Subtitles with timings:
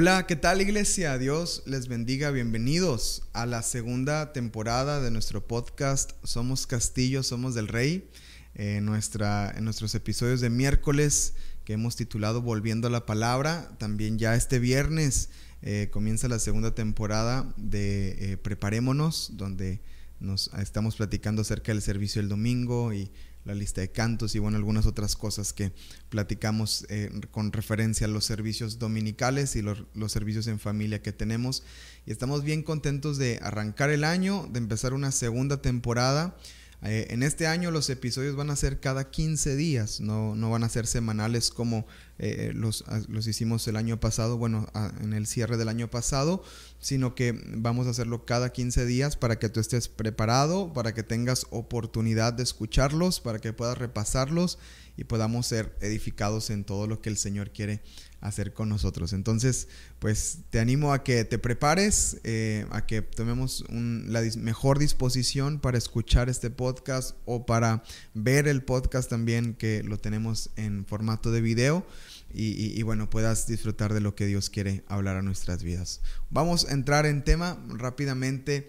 [0.00, 1.18] Hola, ¿qué tal iglesia?
[1.18, 2.30] Dios les bendiga.
[2.30, 8.08] Bienvenidos a la segunda temporada de nuestro podcast Somos Castillo, Somos del Rey.
[8.54, 11.34] Nuestra, en nuestros episodios de miércoles
[11.64, 13.72] que hemos titulado Volviendo a la Palabra.
[13.78, 15.30] También ya este viernes
[15.62, 19.80] eh, comienza la segunda temporada de eh, Preparémonos, donde
[20.20, 23.10] nos estamos platicando acerca del servicio el domingo y
[23.44, 25.72] la lista de cantos y bueno, algunas otras cosas que
[26.08, 31.12] platicamos eh, con referencia a los servicios dominicales y los, los, servicios en familia que
[31.12, 31.62] tenemos.
[32.06, 36.36] Y estamos bien contentos de arrancar el año, de empezar una segunda temporada.
[36.82, 40.62] Eh, en este año los episodios van a ser cada 15 días, no, no van
[40.62, 41.86] a ser semanales como
[42.20, 44.68] eh, los, los, hicimos el año pasado, bueno,
[45.00, 46.44] en el cierre del año pasado,
[46.78, 51.02] sino que vamos a hacerlo cada 15 días para que tú estés preparado, para que
[51.02, 54.58] tengas oportunidad de escucharlos, para que puedas repasarlos
[54.96, 57.80] y podamos ser edificados en todo lo que el Señor quiere
[58.20, 59.12] hacer con nosotros.
[59.12, 65.60] Entonces, pues te animo a que te prepares, eh, a que tomemos la mejor disposición
[65.60, 67.82] para escuchar este podcast o para
[68.14, 71.86] ver el podcast también que lo tenemos en formato de video.
[72.34, 76.02] Y, bueno, puedas disfrutar de lo que Dios quiere hablar a nuestras vidas.
[76.28, 78.68] Vamos a entrar en tema rápidamente.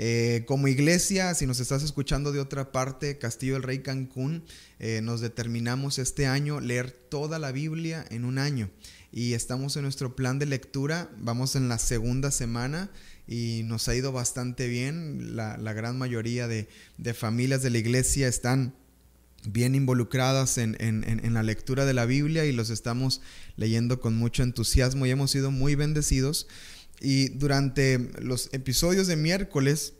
[0.00, 4.44] Eh, como iglesia, si nos estás escuchando de otra parte, Castillo del Rey Cancún,
[4.78, 8.70] eh, nos determinamos este año leer toda la Biblia en un año
[9.10, 12.92] y estamos en nuestro plan de lectura, vamos en la segunda semana
[13.26, 16.68] y nos ha ido bastante bien, la, gran mayoría de,
[17.12, 18.76] familias de la iglesia están
[19.48, 23.20] bien involucradas en, en, la lectura de la Biblia y los estamos
[23.56, 26.46] leyendo con mucho entusiasmo y hemos sido muy bendecidos.
[27.00, 29.94] Y durante los episodios de miércoles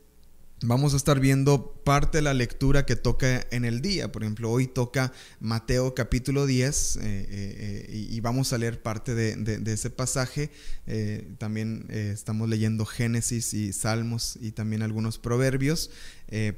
[0.62, 4.10] vamos a estar viendo parte de la lectura que toca en el día.
[4.10, 9.14] Por ejemplo, hoy toca Mateo capítulo 10 eh, eh, eh, y, vamos a leer parte
[9.14, 10.50] de, ese pasaje.
[11.38, 15.91] también estamos leyendo Génesis y Salmos y también algunos proverbios,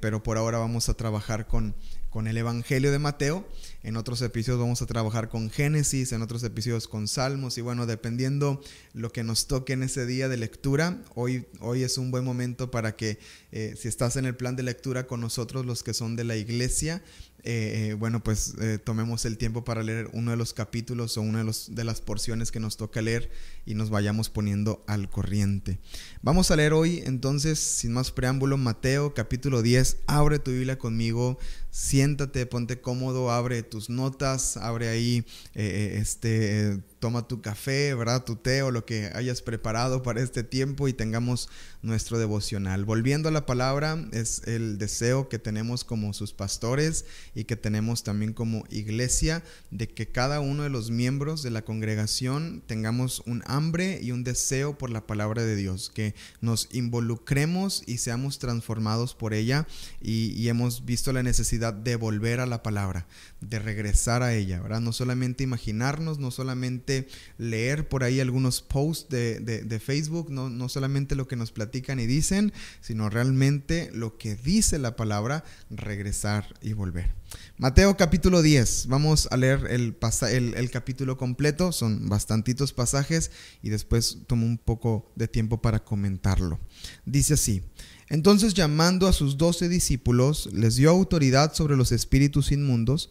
[0.01, 1.75] pero por ahora vamos a trabajar con
[2.11, 3.49] con el Evangelio de Mateo.
[3.83, 7.87] En otros episodios vamos a trabajar con Génesis, en otros episodios con Salmos y bueno,
[7.87, 8.61] dependiendo
[8.93, 12.71] lo que nos toque en ese día de lectura, hoy, hoy es un buen momento
[12.71, 13.19] para que
[13.53, 16.37] eh, si estás en el plan de lectura con nosotros, los que son de la
[16.37, 17.03] iglesia,
[17.43, 18.55] eh, eh, bueno, pues
[18.85, 22.03] tomemos el tiempo para leer uno de los capítulos o una de, los, de las
[22.03, 23.31] porciones que nos toca leer
[23.65, 25.79] y nos vayamos poniendo al corriente.
[26.21, 30.01] Vamos a leer hoy entonces, sin más preámbulo, Mateo capítulo 10.
[30.07, 31.39] Abre tu Biblia conmigo,
[31.71, 38.25] siéntate, ponte cómodo, abre tus notas, abre ahí este toma tu café, ¿verdad?
[38.25, 41.49] Tu té o lo que hayas preparado para este tiempo y tengamos
[41.83, 42.85] nuestro devocional.
[42.85, 48.05] Volviendo a la palabra, es el deseo que tenemos como sus pastores y que tenemos
[48.05, 53.43] también como iglesia de que cada uno de los miembros de la congregación tengamos un
[53.47, 59.15] hambre y un deseo por la palabra de Dios, que nos involucremos y seamos transformados
[59.15, 59.67] por ella
[60.01, 63.07] y, hemos visto la necesidad de volver a la palabra,
[63.41, 64.81] de regresar a ella, ¿verdad?
[64.81, 66.90] No solamente imaginarnos, no solamente
[67.39, 72.07] leer por ahí algunos posts de, Facebook, no, no, solamente lo que nos platican y
[72.07, 77.15] dicen, sino realmente lo que dice la palabra, regresar y volver.
[77.57, 79.97] Mateo capítulo 10, vamos a leer el,
[80.31, 83.31] el, el capítulo completo, son bastantitos pasajes
[83.63, 86.59] y después tomo un poco de tiempo para comentarlo.
[87.05, 87.63] Dice así.
[88.09, 93.11] Entonces llamando a sus doce discípulos, les dio autoridad sobre los espíritus inmundos,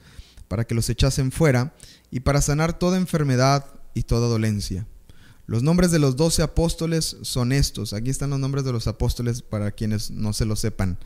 [0.50, 1.74] para que los echasen fuera
[2.12, 4.86] y para sanar toda enfermedad y toda dolencia.
[5.46, 7.94] Los nombres de los doce apóstoles son estos.
[7.94, 11.00] Aquí están los nombres de los apóstoles para quienes no se lo sepan.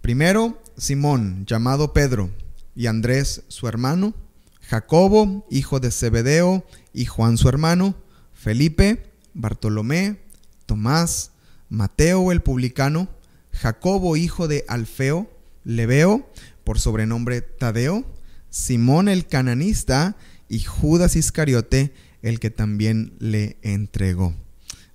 [0.00, 2.30] Primero, Simón, llamado Pedro,
[2.74, 4.14] y Andrés, su hermano,
[4.62, 7.94] Jacobo, hijo de Zebedeo, y Juan, su hermano,
[8.32, 10.20] Felipe, Bartolomé,
[10.66, 11.32] Tomás,
[11.68, 13.08] Mateo el publicano,
[13.52, 15.30] Jacobo, hijo de Alfeo,
[15.64, 16.28] Leveo,
[16.64, 18.04] por sobrenombre Tadeo,
[18.50, 20.16] Simón el cananista
[20.48, 21.92] y Judas Iscariote,
[22.22, 24.34] el que también le entregó.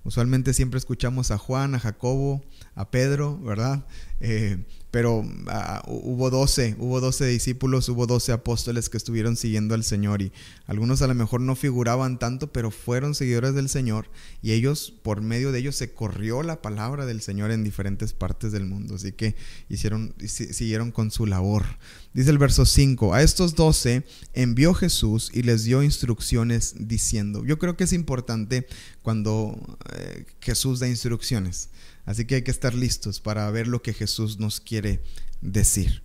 [0.04, 3.86] Usualmente siempre escuchamos a Juan, a Jacobo, a Pedro, ¿verdad?
[4.20, 9.82] Eh, pero ah, hubo 12, hubo 12 discípulos, hubo 12 apóstoles que estuvieron siguiendo al
[9.82, 10.30] Señor y
[10.66, 14.08] algunos a lo mejor no figuraban tanto, pero fueron seguidores del Señor
[14.40, 18.52] y ellos, por medio de ellos, se corrió la palabra del Señor en diferentes partes
[18.52, 19.34] del mundo, así que
[19.68, 21.64] hicieron, siguieron con su labor.
[22.12, 27.58] Dice el verso 5, a estos 12 envió Jesús y les dio instrucciones diciendo, yo
[27.58, 28.68] creo que es importante
[29.02, 29.60] cuando
[29.92, 31.70] eh, Jesús da instrucciones.
[32.04, 35.02] Así que hay que estar listos para ver lo que Jesús nos quiere
[35.40, 36.02] decir.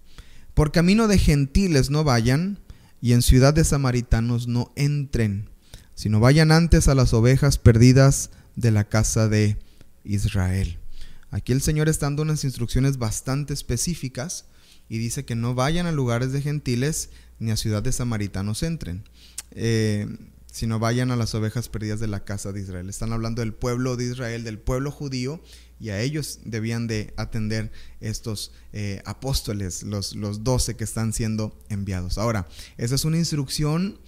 [0.54, 2.60] Por camino de gentiles no vayan
[3.02, 5.50] y en ciudad de samaritanos no entren,
[5.96, 9.58] sino vayan antes a las ovejas perdidas de la casa de
[10.04, 10.80] Israel.
[11.32, 14.46] Aquí el Señor está dando unas instrucciones bastante específicas
[14.90, 19.04] y dice que no vayan a lugares de gentiles ni a ciudades samaritanos entren,
[19.52, 20.08] eh,
[20.52, 22.90] sino vayan a las ovejas perdidas de la casa de Israel.
[22.90, 25.42] Están hablando del pueblo de Israel, del pueblo judío,
[25.80, 27.72] y a ellos debían de atender
[28.02, 32.18] estos eh, apóstoles, los, los doce que están siendo enviados.
[32.18, 32.48] Ahora,
[32.78, 34.00] esa es una instrucción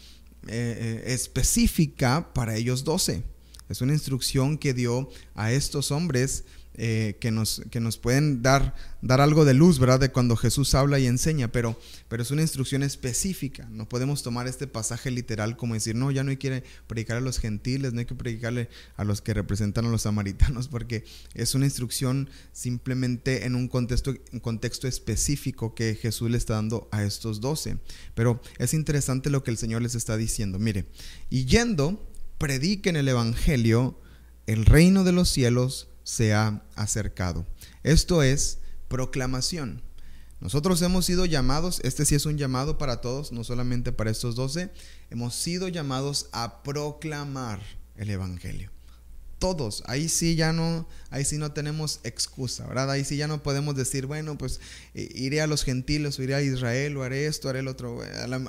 [0.47, 3.23] eh, específica para ellos doce.
[3.69, 6.43] Es una instrucción que dio a estos hombres
[6.75, 9.99] eh, que, nos, que nos pueden dar, dar algo de luz, ¿verdad?
[9.99, 11.77] De cuando Jesús habla y enseña, pero,
[12.07, 13.67] pero es una instrucción específica.
[13.69, 17.21] No podemos tomar este pasaje literal como decir, no, ya no hay que predicar a
[17.21, 21.03] los gentiles, no hay que predicarle a los que representan a los samaritanos, porque
[21.33, 26.87] es una instrucción simplemente en un contexto, un contexto específico que Jesús le está dando
[26.93, 27.79] a estos doce.
[28.15, 30.57] Pero es interesante lo que el Señor les está diciendo.
[30.57, 30.85] Mire,
[31.29, 33.99] y yendo, prediquen el Evangelio,
[34.47, 37.45] el reino de los cielos se ha acercado.
[37.83, 39.81] Esto es proclamación.
[40.39, 44.35] Nosotros hemos sido llamados, este sí es un llamado para todos, no solamente para estos
[44.35, 44.71] doce,
[45.11, 47.61] hemos sido llamados a proclamar
[47.95, 48.71] el Evangelio
[49.41, 49.81] todos.
[49.87, 52.91] Ahí sí ya no, ahí sí no tenemos excusa, ¿verdad?
[52.91, 54.61] Ahí sí ya no podemos decir, bueno, pues
[54.93, 58.01] iré a los gentiles o iré a Israel o haré esto, haré el otro.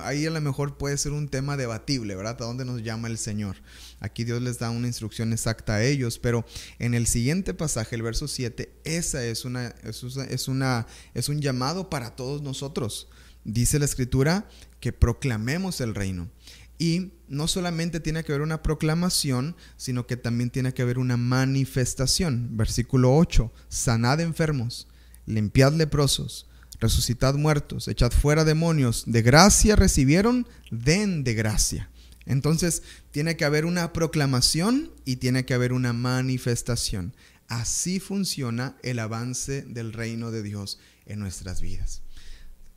[0.03, 2.37] Ahí a lo mejor puede ser un tema debatible, ¿verdad?
[2.39, 3.57] ¿A dónde nos llama el Señor?
[4.01, 6.45] Aquí Dios les da una instrucción exacta a ellos, pero
[6.77, 10.85] en el siguiente pasaje, el verso 7, esa es una, es una,
[11.15, 13.07] es un llamado para todos nosotros.
[13.45, 14.47] Dice la escritura
[14.79, 16.29] que proclamemos el reino.
[16.77, 21.17] Y no solamente tiene que haber una proclamación, sino que también tiene que haber una
[21.17, 22.57] manifestación.
[22.57, 24.87] Versículo 8, sanad enfermos,
[25.25, 26.47] limpiad leprosos,
[26.79, 31.89] resucitad muertos, echad fuera demonios, de gracia recibieron, den de gracia.
[32.25, 37.13] Entonces tiene que haber una proclamación y tiene que haber una manifestación.
[37.47, 42.01] Así funciona el avance del reino de Dios en nuestras vidas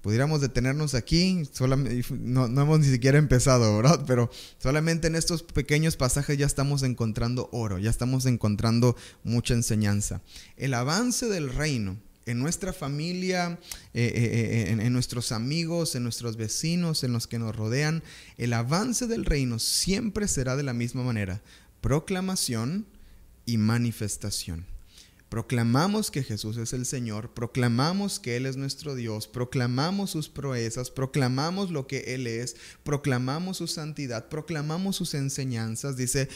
[0.07, 1.43] pudiéramos detenernos aquí,
[2.11, 4.05] no, hemos ni siquiera empezado, ¿verdad?
[4.07, 8.95] Pero solamente en estos pequeños pasajes ya estamos encontrando oro, ya estamos encontrando
[9.25, 10.23] mucha enseñanza.
[10.57, 13.59] El avance del reino en nuestra familia,
[13.95, 18.05] eh, eh, eh, en, nuestros amigos, en nuestros vecinos, en los que nos rodean,
[18.39, 21.43] el avance del reino siempre será de la misma manera,
[21.81, 22.87] proclamación
[23.45, 24.67] y manifestación.
[25.29, 30.93] Proclamamos que Jesús es el Señor, proclamamos que Él es nuestro Dios, proclamamos sus proezas,
[30.93, 36.29] proclamamos lo que Él es, proclamamos su santidad, proclamamos sus enseñanzas, dice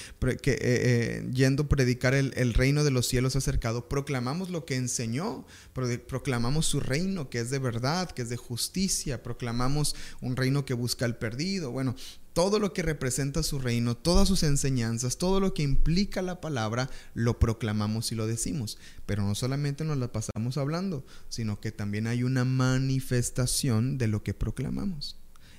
[0.42, 4.74] que eh, eh, yendo a predicar el, reino de los cielos acercado, proclamamos lo que
[4.74, 10.64] enseñó, proclamamos su reino que es de verdad, que es de justicia, proclamamos un reino
[10.64, 11.70] que busca al perdido.
[11.70, 11.94] Bueno,
[12.32, 16.90] todo lo que representa su reino, todas sus enseñanzas, todo lo que implica la palabra,
[17.14, 18.78] lo proclamamos y lo decimos.
[19.06, 24.22] Pero no solamente nos la pasamos hablando, sino que también hay una manifestación de lo
[24.22, 25.16] que proclamamos.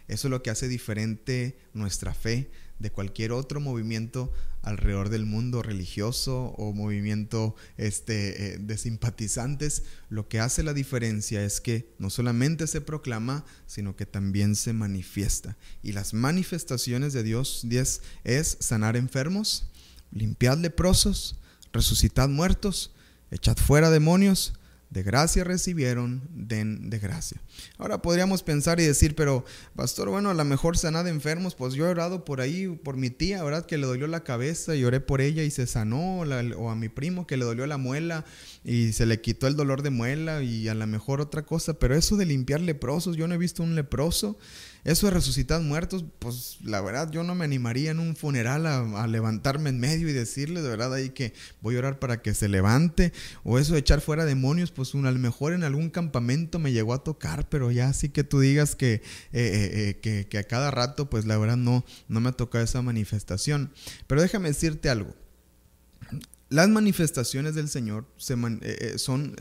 [0.07, 2.49] Eso es lo que hace diferente nuestra fe
[2.79, 4.33] de cualquier otro movimiento
[4.63, 11.43] alrededor del mundo religioso o movimiento este, eh, de simpatizantes, lo que hace la diferencia
[11.43, 15.57] es que no solamente se proclama, sino que también se manifiesta.
[15.81, 17.65] Y las manifestaciones de Dios
[18.23, 19.67] es sanar enfermos,
[20.11, 21.37] limpiar leprosos,
[21.73, 22.91] resucitar muertos,
[23.31, 24.53] echar fuera demonios,
[24.91, 27.41] de gracia recibieron, den de gracia.
[27.77, 31.85] Ahora podríamos pensar y decir, pero pastor, bueno, a lo mejor sanad enfermos, pues yo
[31.85, 33.65] he orado por ahí, por mi tía, ¿verdad?
[33.65, 36.89] Que le dolió la cabeza y oré por ella y se sanó, o a mi
[36.89, 38.25] primo que le dolió la muela
[38.65, 41.95] y se le quitó el dolor de muela y a lo mejor otra cosa, pero
[41.95, 44.37] eso de limpiar leprosos, yo no he visto un leproso.
[44.83, 49.05] Eso de resucitar muertos, pues la verdad yo no me animaría en un funeral a,
[49.07, 52.47] levantarme en medio y decirle de verdad ahí que voy a orar para que se
[52.47, 53.13] levante.
[53.43, 56.71] O eso de echar fuera demonios, pues un, a lo mejor en algún campamento me
[56.71, 59.01] llegó a tocar, pero ya así que tú digas que, eh,
[59.33, 62.81] eh, eh, que, a cada rato, pues la verdad no, no me ha tocado esa
[62.81, 63.71] manifestación.
[64.07, 65.13] Pero déjame decirte algo.
[66.49, 68.35] Las manifestaciones del Señor se
[68.97, 69.35] son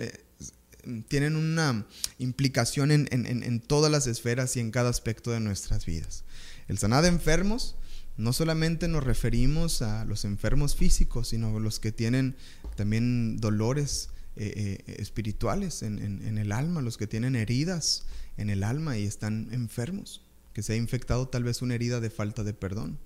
[1.08, 1.87] tienen una
[2.18, 6.25] implicación en, todas las esferas y en cada aspecto de nuestras vidas.
[6.68, 7.76] El sanar de enfermos,
[8.16, 12.37] no solamente nos referimos a los enfermos físicos, sino a los que tienen
[12.76, 18.04] también dolores eh, eh, espirituales en, en, el alma, los que tienen heridas
[18.37, 20.22] en el alma y están enfermos,
[20.52, 22.99] que se ha infectado tal vez una herida de falta de perdón.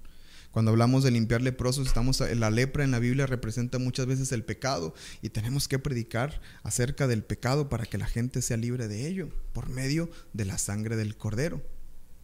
[0.54, 4.44] Cuando hablamos de limpiar leprosos, estamos la lepra en la Biblia representa muchas veces el
[4.44, 9.08] pecado y tenemos que predicar acerca del pecado para que la gente sea libre de
[9.08, 11.61] ello por medio de la sangre del cordero.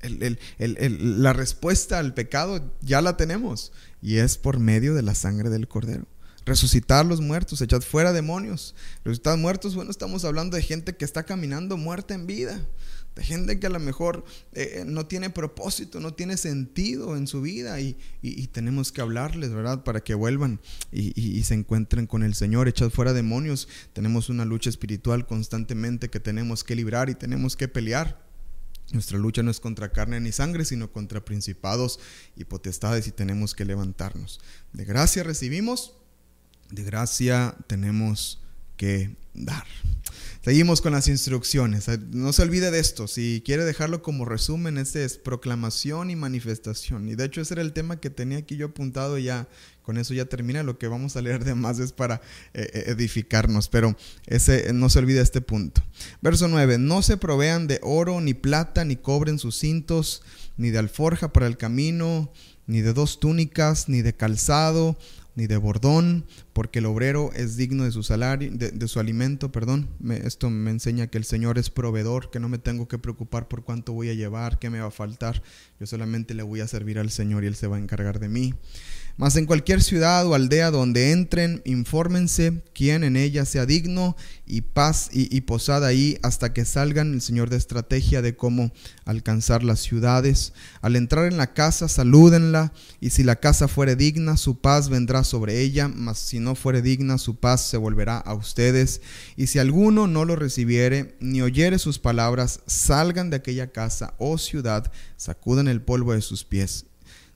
[0.00, 5.66] la respuesta al pecado ya la tenemos y es por medio de la sangre del
[5.66, 6.06] cordero.
[6.46, 8.76] Resucitar los muertos, echar fuera demonios.
[9.04, 12.64] Resucitar muertos, bueno, estamos hablando de gente que está caminando muerta en vida.
[13.14, 17.42] De gente que a lo mejor eh, no tiene propósito, no tiene sentido en su
[17.42, 17.96] vida y,
[18.52, 19.82] tenemos que hablarles, ¿verdad?
[19.82, 20.60] Para que vuelvan
[20.92, 23.68] y, se encuentren con el Señor, echad fuera demonios.
[23.92, 28.24] Tenemos una lucha espiritual constantemente que tenemos que librar y tenemos que pelear.
[28.92, 32.00] Nuestra lucha no es contra carne ni sangre, sino contra principados
[32.36, 34.40] y potestades y tenemos que levantarnos.
[34.72, 35.94] De gracia recibimos,
[36.70, 38.40] de gracia tenemos
[38.80, 39.66] que dar.
[40.42, 41.86] Seguimos con las instrucciones.
[42.12, 43.08] No se olvide de esto.
[43.08, 47.06] Si quiere dejarlo como resumen, este es proclamación y manifestación.
[47.10, 49.48] Y de hecho ese era el tema que tenía aquí yo apuntado y ya
[49.82, 50.62] con eso ya termina.
[50.62, 52.22] Lo que vamos a leer de más es para
[52.54, 53.68] eh, eh, edificarnos.
[53.68, 53.94] Pero
[54.24, 55.82] ese, no se olvide este punto.
[56.22, 56.78] Verso 9.
[56.78, 60.22] No se provean de oro, ni plata, ni cobre en sus cintos,
[60.56, 62.32] ni de alforja para el camino,
[62.66, 64.96] ni de dos túnicas, ni de calzado
[65.40, 69.88] ni de bordón, porque el obrero es digno de su salario, de, su alimento, perdón.
[70.22, 73.64] esto me enseña que el Señor es proveedor, que no me tengo que preocupar por
[73.64, 75.42] cuánto voy a llevar, qué me va a faltar.
[75.80, 78.28] Yo solamente le voy a servir al Señor y Él se va a encargar de
[78.28, 78.54] mí.
[79.20, 84.62] Mas en cualquier ciudad o aldea donde entren, infórmense quién en ella sea digno y
[84.62, 88.72] paz y, posada ahí hasta que salgan el Señor de estrategia de cómo
[89.04, 90.54] alcanzar las ciudades.
[90.80, 95.22] Al entrar en la casa, salúdenla y si la casa fuere digna, su paz vendrá
[95.22, 99.02] sobre ella, mas si no fuere digna, su paz se volverá a ustedes.
[99.36, 104.38] Y si alguno no lo recibiere ni oyere sus palabras, salgan de aquella casa o
[104.38, 106.86] ciudad, sacuden el polvo de sus pies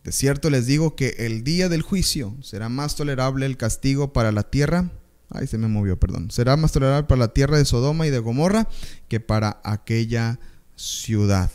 [0.05, 4.33] de cierto les digo que el día del juicio será más tolerable el castigo para
[4.33, 4.91] la tierra.
[5.31, 6.31] Ay, se me movió, perdón.
[6.31, 8.69] Será más tolerable para la tierra de Sodoma y de Gomorra
[9.09, 10.39] que para aquella
[10.77, 11.51] ciudad.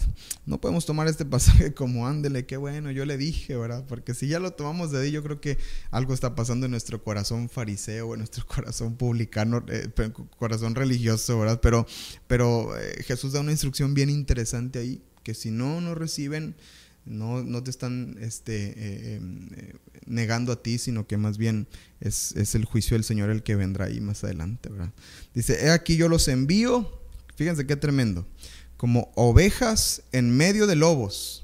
[0.46, 3.86] No podemos tomar este pasaje como ándele, qué bueno, yo le dije, ¿verdad?
[3.88, 5.58] Porque si ya lo tomamos de ahí, yo creo que
[5.92, 9.90] algo está pasando en nuestro corazón fariseo, en nuestro corazón publicano, eh,
[10.38, 11.60] corazón religioso, ¿verdad?
[11.62, 11.86] Pero,
[12.28, 16.56] pero eh, Jesús da una instrucción bien interesante ahí, que si no nos reciben,
[17.10, 19.74] no, no te están este, eh, em, eh,
[20.06, 21.68] negando a ti, sino que más bien
[22.00, 24.70] es, el juicio del Señor el que vendrá ahí más adelante.
[25.34, 27.02] Dice, he aquí yo los envío,
[27.36, 28.28] fíjense qué tremendo,
[28.78, 31.44] como ovejas en medio de lobos.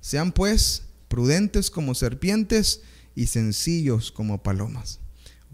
[0.00, 2.80] Sean pues prudentes como serpientes
[3.14, 5.01] y sencillos como palomas.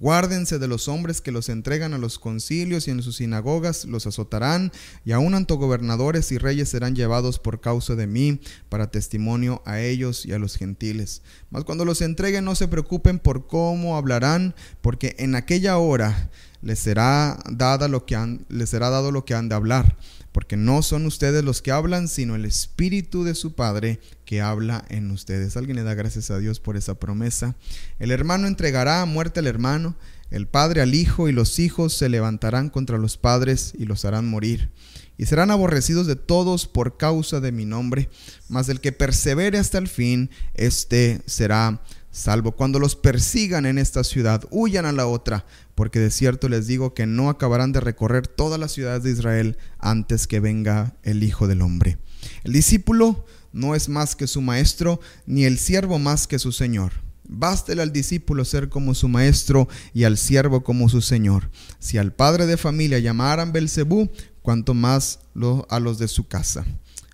[0.01, 4.07] Guárdense de los hombres que los entregan a los concilios y en sus sinagogas los
[4.07, 4.71] azotarán,
[5.05, 9.81] y aun ante gobernadores y reyes serán llevados por causa de mí, para testimonio a
[9.81, 11.23] ellos y a los gentiles.
[11.51, 16.31] Mas cuando los entreguen no se preocupen por cómo hablarán, porque en aquella hora
[16.63, 19.97] les será, dada lo que les será dado lo que han de hablar
[20.39, 24.85] porque no son ustedes los que hablan, sino el Espíritu de su Padre que habla
[24.89, 25.57] en ustedes.
[25.57, 27.57] Alguien le da gracias a Dios por esa promesa.
[27.99, 29.97] El hermano entregará a muerte al hermano,
[30.31, 34.31] el padre al hijo, y los hijos se levantarán contra los padres y los harán
[34.31, 34.71] morir.
[35.17, 38.09] Y serán aborrecidos de todos por causa de mi nombre,
[38.49, 42.53] mas el que persevere hasta el fin, éste será salvo.
[42.53, 46.95] Cuando los persigan en esta ciudad, huyan a la otra, porque de cierto les digo
[46.95, 51.47] que no acabarán de recorrer todas las ciudades de Israel antes que venga el Hijo
[51.47, 51.99] del Hombre.
[52.45, 56.93] El discípulo no es más que su maestro, ni el siervo más que su señor.
[57.31, 61.51] Bástele al discípulo ser como su maestro y al siervo como su señor.
[61.79, 64.11] Si al padre de familia llamaran Belcebú,
[64.41, 65.21] cuanto más
[65.69, 66.65] a los de su casa.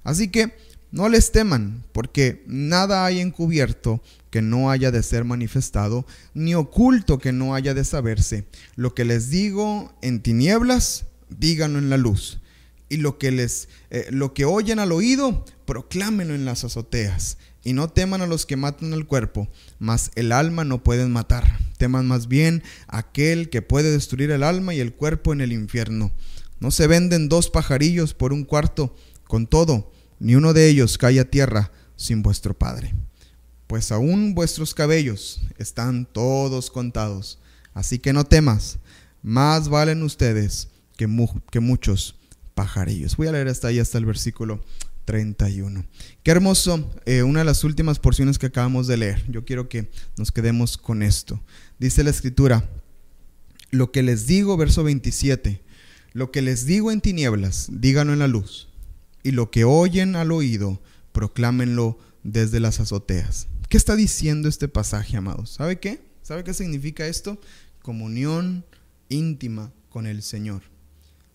[0.04, 0.56] Así que
[0.94, 7.18] no les teman, porque nada hay encubierto que no haya de ser manifestado, ni oculto
[7.18, 8.46] que no haya de saberse.
[8.76, 12.38] Lo que les digo en tinieblas, díganlo en la luz.
[12.88, 17.38] Y lo que les eh, lo que oyen al oído, proclámenlo en las azoteas.
[17.64, 19.48] Y no teman a los que matan el cuerpo,
[19.80, 21.58] mas el alma no pueden matar.
[21.76, 26.12] Teman más bien aquel que puede destruir el alma y el cuerpo en el infierno.
[26.60, 28.94] No se venden dos pajarillos por un cuarto,
[29.26, 32.94] con todo, ni uno de ellos cae a tierra sin vuestro Padre
[33.66, 37.38] pues aún vuestros cabellos están todos contados.
[37.72, 38.78] Así que no temas,
[39.22, 42.14] más valen ustedes que, muchos
[42.54, 43.16] pajarillos.
[43.16, 44.62] Voy a leer hasta ahí, hasta el versículo
[45.06, 45.84] 31.
[46.22, 49.24] Qué hermoso, eh, una de las últimas porciones que acabamos de leer.
[49.28, 51.42] Yo quiero que nos quedemos con esto.
[51.78, 52.70] Dice la escritura,
[53.70, 55.62] lo que les digo, verso 27,
[56.12, 58.68] lo que les digo en tinieblas, díganlo en la luz,
[59.24, 63.48] y lo que oyen al oído, proclámenlo desde las azoteas.
[63.68, 65.50] ¿Qué está diciendo este pasaje, amados?
[65.50, 66.04] ¿Sabe qué?
[66.22, 67.40] ¿Sabe qué significa esto?
[67.82, 68.64] Comunión
[69.08, 70.62] íntima con el Señor.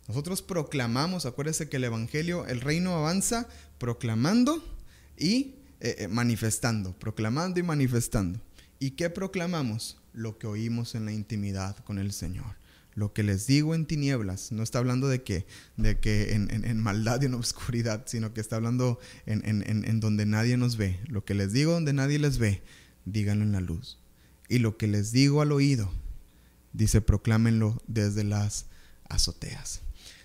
[0.07, 3.47] Nosotros proclamamos, acuérdese que el Evangelio, el reino avanza
[3.79, 4.63] proclamando
[5.17, 8.39] y eh, eh, manifestando, proclamando y manifestando.
[8.79, 9.97] ¿Y qué proclamamos?
[10.13, 12.58] Lo que oímos en la intimidad con el Señor.
[12.99, 17.21] Lo que les digo en tinieblas, no está hablando de que, de que en, maldad
[17.21, 20.99] y en oscuridad, sino que está hablando en, en, donde nadie nos ve.
[21.07, 22.61] Lo que les digo donde nadie les ve,
[23.05, 23.99] díganlo en la luz.
[24.49, 25.89] Y lo que les digo al oído,
[26.73, 28.65] dice, proclámenlo desde las
[29.07, 29.79] azoteas.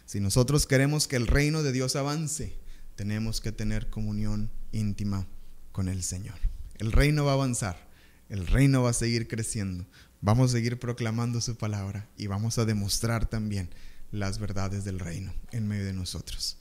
[0.05, 2.57] Si nosotros queremos que el reino de Dios avance,
[2.97, 5.29] tenemos que tener comunión íntima
[5.71, 6.41] con el Señor.
[6.79, 7.89] El reino va a avanzar,
[8.29, 9.87] el reino va a seguir creciendo,
[10.25, 13.69] vamos a seguir proclamando su palabra y vamos a demostrar también
[14.11, 16.57] las verdades del reino en medio de nosotros.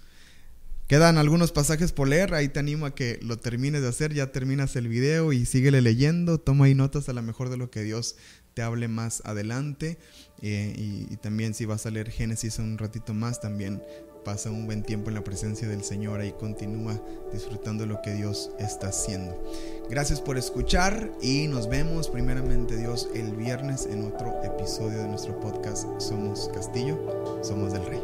[0.88, 4.34] Quedan algunos pasajes por leer, ahí te animo a que lo termines de hacer, ya
[4.34, 7.84] terminas el video y síguele leyendo, toma ahí notas a lo mejor de lo que
[7.84, 8.18] Dios
[8.54, 9.98] te hable más adelante
[10.42, 13.82] eh, y, y, también si vas a leer Génesis un ratito más, también
[14.24, 17.00] pasa un buen tiempo en la presencia del Señor y continúa
[17.32, 19.42] disfrutando lo que Dios está haciendo.
[19.90, 25.40] Gracias por escuchar y nos vemos primeramente Dios el viernes en otro episodio de nuestro
[25.40, 26.98] podcast Somos Castillo,
[27.42, 28.02] Somos del Rey.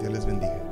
[0.00, 0.67] Dios les bendiga.